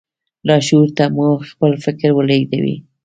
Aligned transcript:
لاشعور 0.47 0.87
ته 0.97 1.03
مو 1.15 1.27
خپل 1.49 1.71
فکر 1.83 2.09
ولېږدوئ. 2.13 2.75